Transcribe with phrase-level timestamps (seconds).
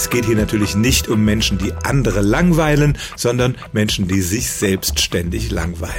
[0.00, 4.98] Es geht hier natürlich nicht um Menschen, die andere langweilen, sondern Menschen, die sich selbst
[4.98, 5.92] ständig langweilen.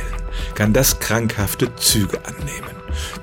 [0.55, 2.70] Kann das krankhafte Züge annehmen.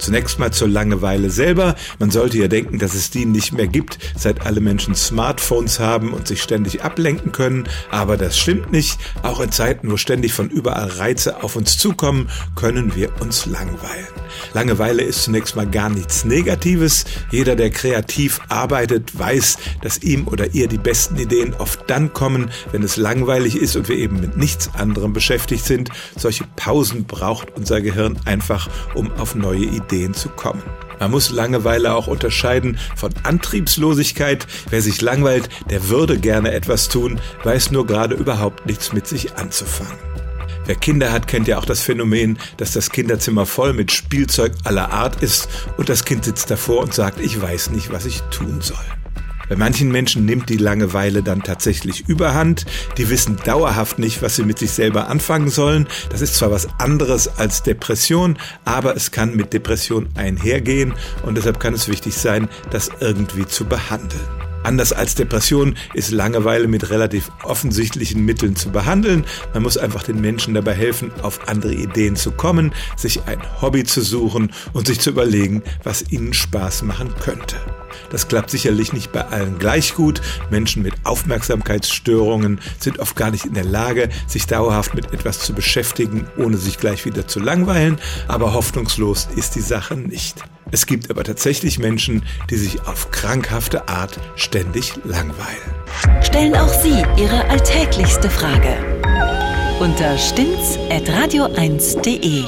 [0.08, 1.74] Zunächst mal zur Langeweile selber.
[1.98, 6.14] Man sollte ja denken, dass es die nicht mehr gibt, seit alle Menschen Smartphones haben
[6.14, 7.68] und sich ständig ablenken können.
[7.90, 8.98] Aber das stimmt nicht.
[9.22, 14.06] Auch in Zeiten, wo ständig von überall Reize auf uns zukommen, können wir uns langweilen.
[14.54, 17.04] Langeweile ist zunächst mal gar nichts Negatives.
[17.30, 22.50] Jeder, der kreativ arbeitet, weiß, dass ihm oder ihr die besten Ideen oft dann kommen,
[22.72, 25.90] wenn es langweilig ist und wir eben mit nichts anderem beschäftigt sind.
[26.16, 29.64] Solche Pausen braucht unser Gehirn einfach, um auf neue
[29.98, 30.62] Ideen zu kommen.
[31.00, 34.46] Man muss Langeweile auch unterscheiden von Antriebslosigkeit.
[34.70, 39.36] Wer sich langweilt, der würde gerne etwas tun, weiß nur gerade überhaupt nichts mit sich
[39.36, 39.98] anzufangen.
[40.66, 44.92] Wer Kinder hat, kennt ja auch das Phänomen, dass das Kinderzimmer voll mit Spielzeug aller
[44.92, 48.60] Art ist und das Kind sitzt davor und sagt, ich weiß nicht, was ich tun
[48.60, 48.76] soll.
[49.48, 52.66] Bei manchen Menschen nimmt die Langeweile dann tatsächlich überhand.
[52.96, 55.86] Die wissen dauerhaft nicht, was sie mit sich selber anfangen sollen.
[56.10, 61.60] Das ist zwar was anderes als Depression, aber es kann mit Depression einhergehen und deshalb
[61.60, 64.20] kann es wichtig sein, das irgendwie zu behandeln.
[64.64, 69.24] Anders als Depression ist Langeweile mit relativ offensichtlichen Mitteln zu behandeln.
[69.54, 73.84] Man muss einfach den Menschen dabei helfen, auf andere Ideen zu kommen, sich ein Hobby
[73.84, 77.56] zu suchen und sich zu überlegen, was ihnen Spaß machen könnte.
[78.10, 80.20] Das klappt sicherlich nicht bei allen gleich gut.
[80.50, 85.52] Menschen mit Aufmerksamkeitsstörungen sind oft gar nicht in der Lage, sich dauerhaft mit etwas zu
[85.52, 87.98] beschäftigen, ohne sich gleich wieder zu langweilen.
[88.26, 90.42] Aber hoffnungslos ist die Sache nicht.
[90.70, 96.22] Es gibt aber tatsächlich Menschen, die sich auf krankhafte Art ständig langweilen.
[96.22, 98.76] Stellen auch Sie Ihre alltäglichste Frage
[99.80, 102.44] unter stimmtz.radio1.de.